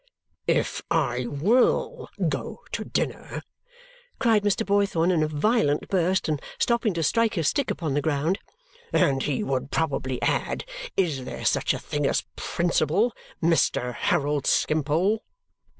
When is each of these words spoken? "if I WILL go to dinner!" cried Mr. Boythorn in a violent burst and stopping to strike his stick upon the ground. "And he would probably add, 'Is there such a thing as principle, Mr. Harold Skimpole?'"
"if 0.63 0.81
I 0.89 1.27
WILL 1.27 2.09
go 2.27 2.61
to 2.71 2.83
dinner!" 2.83 3.43
cried 4.17 4.41
Mr. 4.41 4.65
Boythorn 4.65 5.11
in 5.13 5.21
a 5.21 5.27
violent 5.27 5.89
burst 5.89 6.27
and 6.27 6.41
stopping 6.57 6.95
to 6.95 7.03
strike 7.03 7.35
his 7.35 7.49
stick 7.49 7.69
upon 7.69 7.93
the 7.93 8.01
ground. 8.01 8.39
"And 8.91 9.21
he 9.21 9.43
would 9.43 9.69
probably 9.69 10.19
add, 10.23 10.65
'Is 10.97 11.25
there 11.25 11.45
such 11.45 11.71
a 11.75 11.79
thing 11.79 12.07
as 12.07 12.25
principle, 12.35 13.13
Mr. 13.43 13.93
Harold 13.93 14.47
Skimpole?'" 14.47 15.21